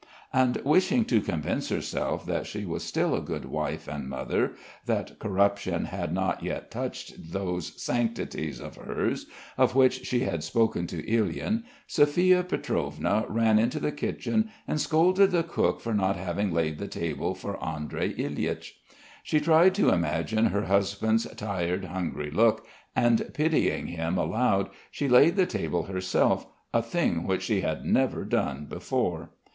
[0.33, 4.53] And wishing to convince herself that she was still a good wife and mother,
[4.87, 9.27] that corruption had not yet touched those "sanctities" of hers,
[9.59, 15.29] of which she had spoken to Ilyin, Sophia Pietrovna ran into the kitchen and scolded
[15.29, 18.73] the cook for not having laid the table for Andrey Ilyitch.
[19.21, 22.65] She tried to imagine her husband's tired, hungry look,
[22.95, 28.25] and pitying him aloud, she laid the table herself, a thing which she had never
[28.25, 29.29] done before.